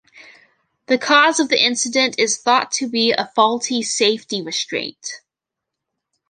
The 0.87 0.97
cause 0.97 1.39
of 1.39 1.49
the 1.49 1.63
incident 1.63 2.17
is 2.17 2.35
thought 2.39 2.71
to 2.71 2.89
be 2.89 3.11
a 3.11 3.27
faulty 3.35 3.83
safety 3.83 4.41
restraint. 4.41 5.21